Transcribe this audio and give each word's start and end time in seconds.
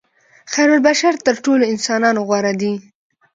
خیرالبشر 0.53 1.13
تر 1.25 1.35
ټولو 1.45 1.63
انسانانو 1.73 2.19
غوره 2.27 2.53
دي. 2.61 2.73